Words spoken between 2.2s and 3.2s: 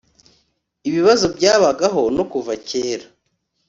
kuva kera